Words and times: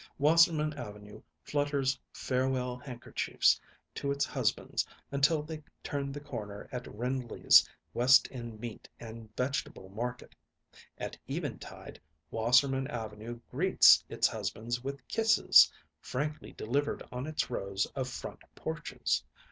Wasserman 0.17 0.73
Avenue 0.73 1.21
flutters 1.43 1.99
farewell 2.11 2.75
handkerchiefs 2.75 3.61
to 3.93 4.11
its 4.11 4.25
husbands 4.25 4.83
until 5.11 5.43
they 5.43 5.61
turn 5.83 6.11
the 6.11 6.19
corner 6.19 6.67
at 6.71 6.87
Rindley's 6.87 7.69
West 7.93 8.27
End 8.31 8.59
Meat 8.59 8.89
and 8.99 9.29
Vegetable 9.37 9.89
Market. 9.89 10.33
At 10.97 11.17
eventide 11.29 11.99
Wasserman 12.31 12.87
Avenue 12.87 13.41
greets 13.51 14.03
its 14.09 14.27
husbands 14.27 14.83
with 14.83 15.07
kisses, 15.07 15.71
frankly 15.99 16.53
delivered 16.53 17.03
on 17.11 17.27
its 17.27 17.51
rows 17.51 17.85
of 17.93 18.09
front 18.09 18.41
porches. 18.55 19.23